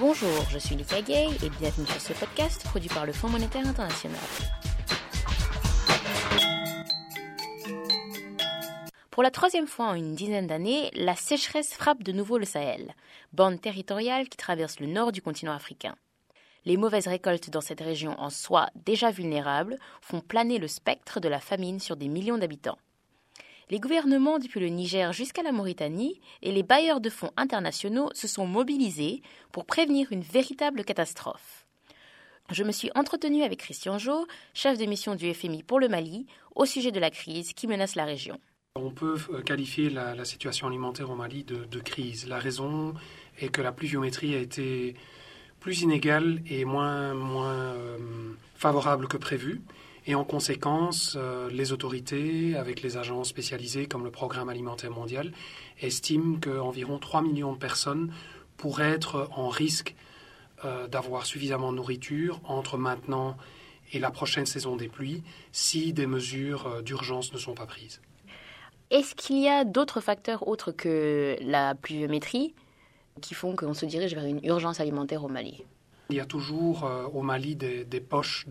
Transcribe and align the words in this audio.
Bonjour, 0.00 0.46
je 0.48 0.58
suis 0.58 0.76
Lucas 0.76 1.02
Gay 1.02 1.26
et 1.42 1.50
bienvenue 1.58 1.86
sur 1.88 2.00
ce 2.00 2.12
podcast 2.12 2.62
produit 2.62 2.88
par 2.88 3.04
le 3.04 3.12
Fonds 3.12 3.28
monétaire 3.28 3.66
international. 3.66 4.20
Pour 9.10 9.24
la 9.24 9.32
troisième 9.32 9.66
fois 9.66 9.86
en 9.86 9.94
une 9.94 10.14
dizaine 10.14 10.46
d'années, 10.46 10.92
la 10.94 11.16
sécheresse 11.16 11.74
frappe 11.74 12.04
de 12.04 12.12
nouveau 12.12 12.38
le 12.38 12.44
Sahel, 12.44 12.94
bande 13.32 13.60
territoriale 13.60 14.28
qui 14.28 14.36
traverse 14.36 14.78
le 14.78 14.86
nord 14.86 15.10
du 15.10 15.20
continent 15.20 15.52
africain. 15.52 15.96
Les 16.64 16.76
mauvaises 16.76 17.08
récoltes 17.08 17.50
dans 17.50 17.60
cette 17.60 17.80
région 17.80 18.14
en 18.20 18.30
soi 18.30 18.68
déjà 18.76 19.10
vulnérable 19.10 19.78
font 20.00 20.20
planer 20.20 20.58
le 20.58 20.68
spectre 20.68 21.18
de 21.18 21.28
la 21.28 21.40
famine 21.40 21.80
sur 21.80 21.96
des 21.96 22.08
millions 22.08 22.38
d'habitants. 22.38 22.78
Les 23.70 23.80
gouvernements 23.80 24.38
depuis 24.38 24.60
le 24.60 24.68
Niger 24.68 25.12
jusqu'à 25.12 25.42
la 25.42 25.52
Mauritanie 25.52 26.20
et 26.42 26.52
les 26.52 26.62
bailleurs 26.62 27.02
de 27.02 27.10
fonds 27.10 27.32
internationaux 27.36 28.08
se 28.14 28.26
sont 28.26 28.46
mobilisés 28.46 29.20
pour 29.52 29.66
prévenir 29.66 30.10
une 30.10 30.22
véritable 30.22 30.84
catastrophe. 30.84 31.66
Je 32.50 32.64
me 32.64 32.72
suis 32.72 32.90
entretenue 32.94 33.42
avec 33.42 33.58
Christian 33.58 33.98
Jo, 33.98 34.26
chef 34.54 34.78
de 34.78 34.86
mission 34.86 35.14
du 35.14 35.34
FMI 35.34 35.62
pour 35.62 35.80
le 35.80 35.88
Mali, 35.88 36.26
au 36.56 36.64
sujet 36.64 36.92
de 36.92 36.98
la 37.00 37.10
crise 37.10 37.52
qui 37.52 37.66
menace 37.66 37.94
la 37.94 38.06
région. 38.06 38.40
On 38.74 38.90
peut 38.90 39.18
euh, 39.32 39.42
qualifier 39.42 39.90
la, 39.90 40.24
situation 40.24 40.66
alimentaire 40.66 41.10
au 41.10 41.14
Mali 41.14 41.44
de, 41.44 41.80
crise. 41.80 42.26
La 42.26 42.38
raison 42.38 42.94
est 43.38 43.48
que 43.48 43.60
la 43.60 43.72
pluviométrie 43.72 44.34
a 44.34 44.38
été 44.38 44.94
plus 45.60 45.82
inégale 45.82 46.40
et 46.46 46.64
moins, 46.64 47.14
euh, 47.14 47.98
favorable 48.54 49.08
que 49.08 49.18
prévu. 49.18 49.60
Et 50.08 50.14
en 50.14 50.24
conséquence, 50.24 51.16
euh, 51.16 51.50
les 51.50 51.70
autorités, 51.72 52.56
avec 52.56 52.82
les 52.82 52.96
agences 52.96 53.28
spécialisées 53.28 53.86
comme 53.86 54.04
le 54.04 54.10
Programme 54.10 54.48
alimentaire 54.48 54.90
mondial, 54.90 55.32
estiment 55.80 56.40
qu'environ 56.40 56.98
3 56.98 57.22
millions 57.22 57.52
de 57.52 57.58
personnes 57.58 58.12
pourraient 58.56 58.90
être 58.90 59.28
en 59.36 59.48
risque 59.48 59.94
d'avoir 60.90 61.24
suffisamment 61.24 61.70
de 61.70 61.76
nourriture 61.76 62.40
entre 62.42 62.78
maintenant 62.78 63.36
et 63.92 64.00
la 64.00 64.10
prochaine 64.10 64.44
saison 64.44 64.74
des 64.74 64.88
pluies 64.88 65.22
si 65.52 65.92
des 65.92 66.08
mesures 66.08 66.82
d'urgence 66.82 67.32
ne 67.32 67.38
sont 67.38 67.54
pas 67.54 67.66
prises. 67.66 68.00
Est-ce 68.90 69.14
qu'il 69.14 69.38
y 69.38 69.48
a 69.48 69.64
d'autres 69.64 70.00
facteurs 70.00 70.48
autres 70.48 70.72
que 70.72 71.36
la 71.42 71.74
pluviométrie 71.76 72.54
qui 73.20 73.34
font 73.34 73.54
qu'on 73.54 73.74
se 73.74 73.84
dirige 73.84 74.14
vers 74.14 74.24
une 74.24 74.44
urgence 74.44 74.80
alimentaire 74.80 75.22
au 75.22 75.28
Mali? 75.28 75.62
Il 76.10 76.16
y 76.16 76.20
a 76.20 76.24
toujours 76.26 76.84
euh, 76.84 77.04
au 77.12 77.22
Mali 77.22 77.56
des, 77.56 78.00
poches 78.00 78.46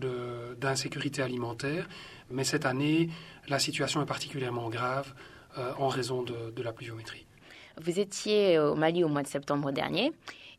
d'insécurité 0.58 1.22
alimentaire, 1.22 1.88
mais 2.30 2.44
cette 2.44 2.66
année, 2.66 3.08
la 3.48 3.58
situation 3.58 4.02
est 4.02 4.06
particulièrement 4.06 4.68
grave 4.68 5.14
euh, 5.58 5.72
en 5.78 5.88
raison 5.88 6.22
de, 6.22 6.62
la 6.62 6.72
pluviométrie. 6.72 7.26
Vous 7.82 7.98
étiez 7.98 8.58
au 8.58 8.74
Mali 8.74 9.04
au 9.04 9.08
mois 9.08 9.22
de 9.22 9.28
septembre 9.28 9.72
dernier, 9.72 10.12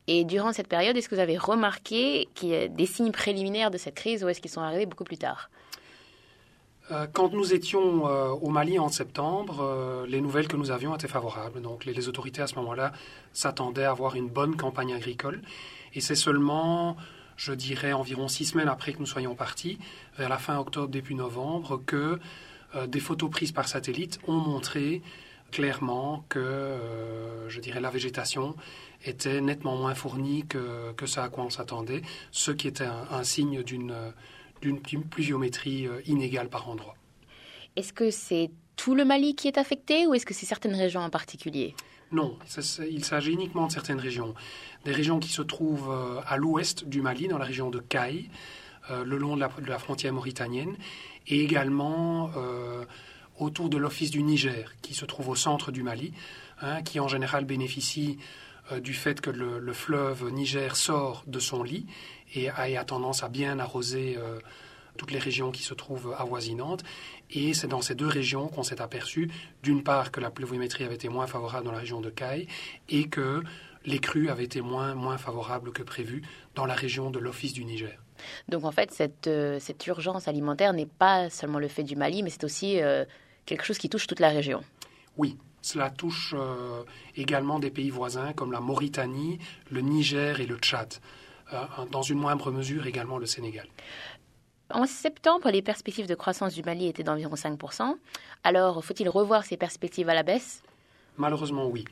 et 0.07 0.23
durant 0.23 0.53
cette 0.53 0.67
période, 0.67 0.97
est-ce 0.97 1.07
que 1.07 1.15
vous 1.15 1.21
avez 1.21 1.37
remarqué 1.37 2.27
des 2.41 2.85
signes 2.85 3.11
préliminaires 3.11 3.69
de 3.69 3.77
cette 3.77 3.95
crise 3.95 4.23
ou 4.23 4.29
est-ce 4.29 4.41
qu'ils 4.41 4.49
sont 4.49 4.61
arrivés 4.61 4.87
beaucoup 4.87 5.03
plus 5.03 5.17
tard? 5.17 5.49
Quand 7.13 7.33
nous 7.33 7.53
étions 7.53 8.07
euh, 8.07 8.29
au 8.29 8.49
Mali 8.49 8.79
en 8.79 8.89
septembre, 8.89 9.59
euh, 9.61 10.07
les 10.07 10.21
nouvelles 10.21 10.47
que 10.47 10.55
nous 10.55 10.71
avions 10.71 10.95
étaient 10.95 11.07
favorables. 11.07 11.61
Donc 11.61 11.85
les, 11.85 12.07
autorités 12.07 12.41
à 12.41 12.47
ce 12.47 12.55
moment-là 12.55 12.91
s'attendaient 13.33 13.83
à 13.83 13.91
avoir 13.91 14.15
une 14.15 14.27
bonne 14.27 14.55
campagne 14.55 14.93
agricole. 14.93 15.41
Et 15.93 16.01
c'est 16.01 16.15
seulement, 16.15 16.97
je 17.37 17.53
dirais, 17.53 17.93
environ 17.93 18.27
six 18.27 18.45
semaines 18.45 18.69
après 18.69 18.93
que 18.93 18.99
nous 18.99 19.05
soyons 19.05 19.35
partis, 19.35 19.77
vers 20.17 20.29
la 20.29 20.37
fin 20.37 20.57
octobre, 20.57 20.87
début 20.89 21.15
novembre, 21.15 21.81
que 21.85 22.19
des 22.87 22.99
photos 22.99 23.31
prises 23.31 23.51
par 23.51 23.67
satellite 23.67 24.19
ont 24.27 24.37
montré 24.37 25.01
clairement 25.51 26.23
que, 26.29 26.77
je 27.47 27.59
dirais, 27.59 27.79
la 27.79 27.89
végétation 27.89 28.55
était 29.03 29.41
nettement 29.41 29.75
moins 29.75 29.95
fournie 29.95 30.45
que, 30.45 30.91
que 30.91 31.07
ce 31.07 31.19
à 31.19 31.29
quoi 31.29 31.45
on 31.45 31.49
s'attendait, 31.49 32.03
ce 32.31 32.51
qui 32.51 32.67
était 32.67 32.85
un 32.85 33.23
signe 33.23 33.63
d'une 33.63 33.95
d'une 34.61 34.79
pluviométrie 34.79 35.87
euh, 35.87 36.01
inégale 36.05 36.49
par 36.49 36.69
endroit. 36.69 36.95
Est-ce 37.75 37.93
que 37.93 38.11
c'est 38.11 38.49
tout 38.75 38.95
le 38.95 39.05
Mali 39.05 39.35
qui 39.35 39.47
est 39.47 39.57
affecté 39.57 40.07
ou 40.07 40.13
est-ce 40.13 40.25
que 40.25 40.33
c'est 40.33 40.45
certaines 40.45 40.75
régions 40.75 41.01
en 41.01 41.09
particulier? 41.09 41.75
Non, 42.11 42.37
il 42.89 43.05
s'agit 43.05 43.31
uniquement 43.33 43.67
de 43.67 43.71
certaines 43.71 43.99
régions. 43.99 44.33
Des 44.83 44.91
régions 44.91 45.19
qui 45.19 45.29
se 45.29 45.41
trouvent 45.41 45.91
euh, 45.91 46.21
à 46.27 46.37
l'ouest 46.37 46.85
du 46.85 47.01
Mali, 47.01 47.27
dans 47.27 47.37
la 47.37 47.45
région 47.45 47.69
de 47.69 47.79
Caille, 47.79 48.29
euh, 48.89 49.03
le 49.03 49.17
long 49.17 49.35
de 49.35 49.41
la, 49.67 49.79
frontière 49.79 50.13
mauritanienne, 50.13 50.75
et 51.27 51.43
également 51.43 52.31
autour 53.37 53.69
de 53.69 53.77
l'Office 53.77 54.09
du 54.09 54.23
Niger, 54.23 54.73
qui 54.81 54.95
se 54.95 55.05
trouve 55.05 55.29
au 55.29 55.35
centre 55.35 55.71
du 55.71 55.83
Mali, 55.83 56.11
hein, 56.61 56.81
qui 56.81 56.99
en 56.99 57.07
général 57.07 57.45
bénéficie 57.45 58.17
du 58.77 58.93
fait 58.93 59.21
que 59.21 59.29
le, 59.29 59.73
fleuve 59.73 60.29
Niger 60.31 60.75
sort 60.75 61.23
de 61.27 61.39
son 61.39 61.63
lit 61.63 61.85
et 62.33 62.49
a, 62.49 62.83
tendance 62.83 63.23
à 63.23 63.29
bien 63.29 63.59
arroser 63.59 64.15
euh, 64.17 64.39
toutes 64.97 65.11
les 65.11 65.19
régions 65.19 65.51
qui 65.51 65.63
se 65.63 65.73
trouvent 65.73 66.15
avoisinantes. 66.17 66.83
Et 67.31 67.53
c'est 67.53 67.67
dans 67.67 67.81
ces 67.81 67.95
deux 67.95 68.07
régions 68.07 68.47
qu'on 68.47 68.63
s'est 68.63 68.81
aperçu, 68.81 69.31
d'une 69.63 69.83
part, 69.83 70.11
que 70.11 70.19
la 70.19 70.29
pluviométrie 70.29 70.83
avait 70.83 70.95
été 70.95 71.09
moins 71.09 71.27
favorable 71.27 71.65
dans 71.65 71.71
la 71.71 71.79
région 71.79 72.01
de 72.01 72.09
Caille 72.09 72.47
et 72.89 73.07
que 73.07 73.43
les 73.85 73.99
crues 73.99 74.29
avaient 74.29 74.43
été 74.43 74.61
moins, 74.61 74.93
moins 74.93 75.17
favorables 75.17 75.71
que 75.71 75.83
prévu 75.83 76.21
dans 76.55 76.65
la 76.65 76.73
région 76.73 77.09
de 77.11 77.19
l'Office 77.19 77.53
du 77.53 77.65
Niger. 77.65 77.97
Donc 78.49 78.65
en 78.65 78.71
fait, 78.71 78.91
cette, 78.91 79.27
euh, 79.27 79.57
cette 79.59 79.85
urgence 79.87 80.27
alimentaire 80.27 80.73
n'est 80.73 80.85
pas 80.85 81.29
seulement 81.29 81.59
le 81.59 81.69
fait 81.69 81.83
du 81.83 81.95
Mali, 81.95 82.21
mais 82.21 82.29
c'est 82.29 82.43
aussi 82.43 82.81
euh, 82.81 83.05
quelque 83.45 83.63
chose 83.63 83.77
qui 83.77 83.89
touche 83.89 84.07
toute 84.07 84.19
la 84.19 84.29
région. 84.29 84.61
Oui, 85.17 85.37
cela 85.61 85.89
touche 85.89 86.35
également 87.15 87.59
des 87.59 87.69
pays 87.71 87.89
voisins 87.89 88.33
comme 88.33 88.51
la 88.51 88.59
Mauritanie, 88.59 89.39
le 89.71 89.81
Niger 89.81 90.39
et 90.39 90.45
le 90.45 90.57
Tchad. 90.57 90.93
Euh, 91.53 91.57
dans 91.91 92.03
une 92.03 92.19
moindre 92.19 92.51
mesure 92.51 92.85
également 92.85 93.17
le 93.17 93.25
Sénégal. 93.25 93.67
En 94.71 94.85
septembre, 94.85 95.49
les 95.49 95.63
perspectives 95.63 96.05
de 96.05 96.13
croissance 96.13 96.53
du 96.53 96.61
Mali 96.61 96.87
étaient 96.87 97.01
d'environ 97.01 97.33
5%. 97.33 97.95
Alors, 98.43 98.83
faut-il 98.85 99.09
revoir 99.09 99.43
ces 99.43 99.57
perspectives 99.57 100.09
à 100.09 100.13
la 100.13 100.21
baisse? 100.21 100.61
Malheureusement, 101.17 101.65
oui. 101.65 101.85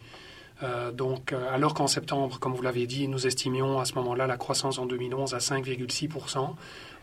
Euh, 0.61 0.91
donc, 0.91 1.33
euh, 1.33 1.51
alors 1.51 1.73
qu'en 1.73 1.87
septembre, 1.87 2.39
comme 2.39 2.53
vous 2.53 2.61
l'avez 2.61 2.85
dit, 2.85 3.07
nous 3.07 3.25
estimions 3.25 3.79
à 3.79 3.85
ce 3.85 3.95
moment-là 3.95 4.27
la 4.27 4.37
croissance 4.37 4.77
en 4.77 4.85
2011 4.85 5.33
à 5.33 5.39
5,6% 5.39 6.53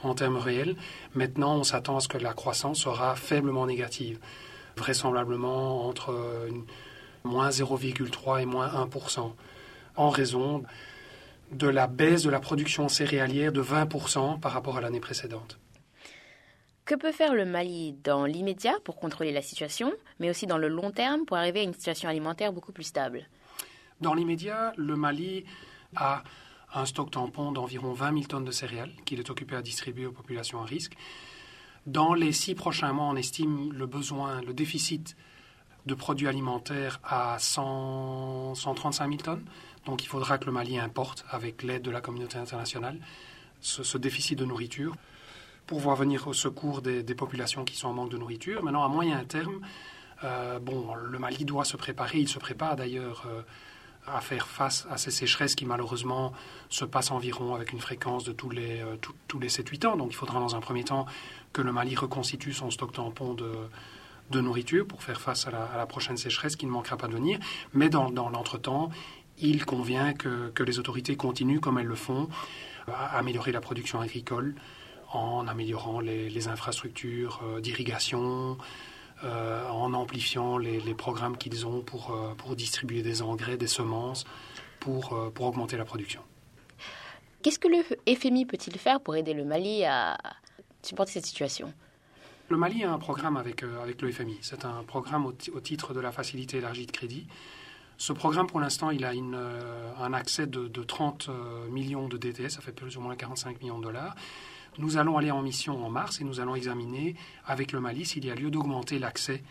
en 0.05 0.15
termes 0.15 0.37
réels, 0.37 0.77
maintenant 1.15 1.57
on 1.57 1.65
s'attend 1.65 1.97
à 1.97 2.01
ce 2.01 2.09
que 2.09 2.19
la 2.19 2.35
croissance 2.35 2.81
sera 2.81 3.17
faiblement 3.17 3.67
négative, 3.67 4.19
vraisemblablement 4.77 5.87
entre 5.87 6.49
moins 7.25 7.51
0,3 7.51 8.43
et 8.43 8.47
moins 8.47 8.69
1%, 8.69 9.33
en 9.97 10.11
raison 10.11 10.63
de 11.53 11.69
la 11.69 11.87
baisse 11.87 12.23
de 12.23 12.31
la 12.31 12.41
production 12.41 12.89
céréalière 12.89 13.53
de 13.53 13.63
20% 13.63 14.41
par 14.41 14.53
rapport 14.53 14.77
à 14.77 14.81
l'année 14.81 15.01
précédente. 15.01 15.59
Que 16.85 16.95
peut 16.95 17.13
faire 17.13 17.35
le 17.35 17.47
Mali 17.47 17.95
dans 18.05 18.27
l'immédiat 18.27 18.75
pour 18.85 18.97
contrôler 18.97 19.33
la 19.33 19.41
situation, 19.41 19.93
mais 20.21 20.29
aussi 20.29 20.47
dans 20.47 20.59
le 20.59 20.69
long 20.69 20.91
terme 20.91 21.25
pour 21.25 21.39
arriver 21.39 21.61
à 21.61 21.63
une 21.63 21.73
situation 21.73 22.11
alimentaire 22.11 22.53
beaucoup 22.53 22.73
plus 22.73 22.85
stable? 22.85 23.27
Dans 24.03 24.13
l'immédiat, 24.13 24.75
le 24.77 24.95
Mali 24.97 25.47
a 25.97 26.25
un 26.75 26.85
stock 26.85 27.11
tampon 27.11 27.53
d'environ 27.53 27.93
20 27.93 28.13
000 28.13 28.25
tonnes 28.27 28.45
de 28.45 28.51
céréales 28.51 28.93
qu'il 29.07 29.19
est 29.19 29.31
occupé 29.31 29.57
à 29.57 29.63
distribuer 29.63 30.07
aux 30.07 30.13
populations 30.13 30.61
à 30.61 30.67
risque. 30.67 30.95
Dans 31.87 32.15
les 32.15 32.33
six 32.33 32.55
prochains 32.55 32.93
mois, 32.93 33.07
on 33.07 33.17
estime 33.17 33.73
le 33.73 33.87
besoin, 33.87 34.41
le 34.41 34.55
déficit 34.55 35.17
de 35.85 35.95
produits 35.95 36.29
alimentaires 36.29 36.99
à 37.05 37.39
100, 37.39 38.55
135 38.55 39.07
000 39.07 39.17
tonnes. 39.23 39.45
Donc 39.85 40.03
il 40.03 40.07
faudra 40.07 40.39
que 40.39 40.47
le 40.47 40.53
Mali 40.53 40.79
importe, 40.79 41.27
avec 41.31 41.63
l'aide 41.63 41.83
de 41.83 41.91
la 41.91 42.01
communauté 42.01 42.39
internationale, 42.39 42.99
ce, 43.61 43.99
déficit 43.99 44.39
de 44.39 44.47
nourriture 44.47 44.95
pour 45.67 45.79
voir 45.79 45.97
venir 45.97 46.27
au 46.27 46.33
secours 46.33 46.81
des, 46.81 47.03
populations 47.15 47.65
qui 47.65 47.77
sont 47.77 47.89
en 47.89 47.93
manque 47.93 48.11
de 48.11 48.19
nourriture. 48.19 48.63
Maintenant, 48.63 48.85
à 48.85 48.89
moyen 48.89 49.23
terme, 49.25 49.61
euh, 50.23 50.59
bon, 50.59 50.95
le 50.95 51.19
Mali 51.19 51.45
doit 51.45 51.65
se 51.65 51.77
préparer, 51.77 52.19
il 52.19 52.29
se 52.29 52.39
prépare 52.39 52.77
d'ailleurs 52.77 53.25
euh, 53.27 53.43
à 54.07 54.21
faire 54.21 54.47
face 54.47 54.87
à 54.91 54.99
ces 54.99 55.11
sécheresses 55.11 55.55
qui 55.55 55.65
malheureusement 55.67 56.33
se 56.69 56.85
passent 56.85 57.11
environ 57.11 57.55
avec 57.55 57.73
une 57.73 57.81
fréquence 57.81 58.25
de 58.25 58.33
tous 58.33 58.51
les, 58.51 58.81
euh, 58.81 58.97
tous 59.29 59.39
les 59.39 59.49
7-8 59.49 59.87
ans. 59.87 59.97
Donc 59.97 60.09
il 60.11 60.17
faudra 60.17 60.41
dans 60.41 60.55
un 60.57 60.61
premier 60.61 60.85
temps 60.85 61.07
que 61.53 61.63
le 61.63 61.73
Mali 61.73 61.95
reconstitue 61.95 62.53
son 62.53 62.71
stock 62.71 62.93
tampon 62.93 63.35
de, 63.35 63.51
de 64.31 64.41
nourriture 64.41 64.87
pour 64.87 65.03
faire 65.03 65.21
face 65.21 65.47
à 65.47 65.51
la, 65.51 65.87
prochaine 65.87 66.17
sécheresse 66.17 66.57
qui 66.57 66.67
ne 66.67 66.71
manquera 66.71 66.97
pas 66.97 67.09
de 67.09 67.15
venir. 67.15 67.39
Mais 67.73 67.89
dans, 67.89 68.11
dans 68.11 68.29
l'entretemps, 68.29 68.91
il 69.39 69.65
convient 69.65 70.13
que, 70.13 70.51
que, 70.51 70.63
les 70.63 70.79
autorités 70.79 71.17
continuent, 71.17 71.61
comme 71.61 71.79
elles 71.79 71.87
le 71.87 71.95
font, 71.95 72.29
à 72.89 73.19
améliorer 73.19 73.53
la 73.53 73.61
production 73.61 74.01
agricole 74.01 74.55
en 75.13 75.47
améliorant 75.47 76.01
les, 76.01 76.49
infrastructures 76.49 77.41
euh, 77.45 77.61
d'irrigation, 77.61 78.59
euh, 79.23 79.69
en 79.69 79.95
amplifiant 79.95 80.59
les, 80.59 80.95
programmes 80.95 81.37
qu'ils 81.37 81.67
ont 81.67 81.83
pour, 81.83 82.11
euh, 82.11 82.35
pour 82.35 82.57
distribuer 82.57 83.03
des 83.03 83.23
engrais, 83.23 83.57
des 83.57 83.69
semences, 83.69 84.25
pour, 84.81 85.33
pour 85.33 85.47
augmenter 85.47 85.77
la 85.77 85.85
production. 85.85 86.21
Qu'est-ce 87.43 87.59
que 87.59 87.69
le 87.69 87.83
FMI 88.15 88.45
peut-il 88.45 88.79
faire 88.79 89.01
pour 89.01 89.17
aider 89.17 89.33
le 89.33 89.45
Mali 89.45 89.85
à 89.85 90.17
supporter 90.83 91.13
cette 91.13 91.27
situation? 91.27 91.73
Le 92.51 92.59
Mali 92.59 92.85
a 92.85 92.93
un 92.93 92.99
programme 92.99 93.37
avec, 93.39 93.63
avec 93.63 94.03
le 94.03 94.13
FMI. 94.13 94.39
C'est 94.43 94.65
un 94.65 94.83
programme 94.85 95.25
au, 95.25 95.35
au, 95.55 95.61
titre 95.61 95.95
de 95.95 96.01
la 96.01 96.13
facilité 96.13 96.59
élargie 96.59 96.85
de 96.87 96.93
crédit 96.93 97.27
Ce 97.97 98.13
programme, 98.13 98.47
pour 98.47 98.61
l'instant, 98.61 98.91
il 98.91 99.05
a 99.05 99.13
euh, 99.13 99.93
un 99.99 100.13
accès 100.13 100.47
de, 100.47 100.69
30 100.69 101.29
euh, 101.29 101.69
millions 101.69 102.09
de 102.09 102.19
DTS, 102.19 102.51
ça 102.51 102.61
fait 102.61 102.73
plus 102.73 102.97
ou 102.97 103.01
moins 103.01 103.17
45 103.17 103.61
millions 103.63 103.79
de 103.79 103.85
dollars. 103.85 104.15
Nous 104.79 104.97
allons 104.97 105.17
aller 105.17 105.31
en 105.31 105.43
mission 105.43 105.85
en 105.85 105.91
mars 105.91 106.21
et 106.21 106.25
nous 106.25 106.41
allons 106.41 106.55
examiner 106.55 107.15
avec 107.47 107.73
le 107.73 107.81
Mali 107.81 108.05
s'il 108.05 108.25
y 108.25 108.31
a 108.31 108.35
lieu 108.35 108.51
d'augmenter 108.51 108.99
l'accès 108.99 109.43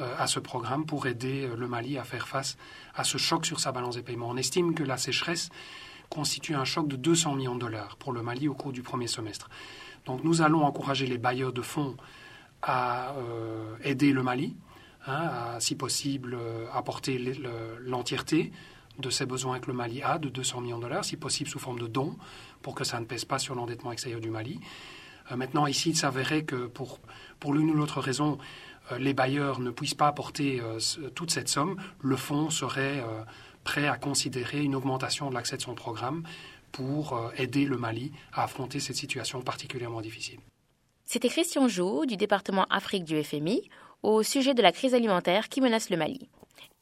euh, 0.00 0.14
à 0.18 0.26
ce 0.26 0.40
programme 0.40 0.86
pour 0.86 1.06
aider 1.06 1.48
le 1.56 1.68
Mali 1.68 1.98
à 1.98 2.04
faire 2.04 2.28
face 2.28 2.56
à 2.94 3.04
ce 3.04 3.18
choc 3.18 3.46
sur 3.46 3.60
sa 3.60 3.72
balance 3.72 3.96
des 3.96 4.02
paiements. 4.02 4.28
On 4.28 4.36
estime 4.36 4.74
que 4.74 4.82
la 4.82 4.96
sécheresse 4.96 5.50
constitue 6.10 6.54
un 6.54 6.64
choc 6.64 6.88
de 6.88 6.96
200 6.96 7.34
millions 7.36 7.54
de 7.54 7.60
dollars 7.60 7.96
pour 7.96 8.12
le 8.12 8.22
Mali 8.22 8.48
au 8.48 8.54
cours 8.54 8.72
du 8.72 8.82
premier 8.82 9.06
semestre. 9.06 9.48
Donc 10.06 10.24
nous 10.24 10.42
allons 10.42 10.64
encourager 10.64 11.06
les 11.06 11.18
bailleurs 11.18 11.52
de 11.52 11.62
fonds 11.62 11.96
à 12.62 13.14
aider 13.82 14.12
le 14.12 14.22
Mali 14.22 14.56
Hein, 15.06 15.56
à, 15.56 15.60
si 15.60 15.74
possible, 15.74 16.34
euh, 16.34 16.66
apporter 16.72 17.20
l'entièreté 17.84 18.52
de 18.98 19.10
ses 19.10 19.26
besoins 19.26 19.60
que 19.60 19.66
le 19.66 19.72
Mali 19.72 20.02
a, 20.02 20.18
de 20.18 20.28
200 20.28 20.60
millions 20.60 20.78
de 20.78 20.82
dollars, 20.82 21.04
si 21.04 21.16
possible 21.16 21.48
sous 21.50 21.58
forme 21.58 21.78
de 21.78 21.86
dons, 21.86 22.16
pour 22.62 22.74
que 22.74 22.84
ça 22.84 23.00
ne 23.00 23.04
pèse 23.04 23.24
pas 23.24 23.38
sur 23.38 23.54
l'endettement 23.54 23.92
extérieur 23.92 24.20
du 24.20 24.30
Mali. 24.30 24.60
Euh, 25.30 25.36
maintenant, 25.36 25.66
ici, 25.66 25.90
il 25.90 25.96
s'avérait 25.96 26.44
que 26.44 26.66
pour, 26.66 27.00
l'une 27.52 27.70
ou 27.70 27.74
l'autre 27.74 28.00
raison, 28.00 28.38
euh, 28.92 28.98
les 28.98 29.14
bailleurs 29.14 29.60
ne 29.60 29.70
puissent 29.70 29.94
pas 29.94 30.08
apporter 30.08 30.60
toute 31.14 31.30
cette 31.30 31.48
somme, 31.48 31.76
le 32.00 32.16
fonds 32.16 32.50
serait 32.50 33.04
prêt 33.64 33.88
à 33.88 33.96
considérer 33.96 34.62
une 34.62 34.74
augmentation 34.74 35.30
de 35.30 35.34
l'accès 35.34 35.56
de 35.56 35.62
son 35.62 35.74
programme 35.74 36.22
pour 36.72 37.30
aider 37.36 37.64
le 37.64 37.78
Mali 37.78 38.12
à 38.32 38.44
affronter 38.44 38.80
cette 38.80 38.96
situation 38.96 39.40
particulièrement 39.42 40.00
difficile. 40.00 40.40
C'était 41.06 41.28
Christian 41.28 41.68
Jo 41.68 42.06
du 42.06 42.16
département 42.16 42.66
Afrique 42.70 43.04
du 43.04 43.22
FMI 43.22 43.68
au 44.02 44.22
sujet 44.22 44.54
de 44.54 44.62
la 44.62 44.72
crise 44.72 44.94
alimentaire 44.94 45.48
qui 45.48 45.60
menace 45.60 45.90
le 45.90 45.96
Mali. 45.96 46.28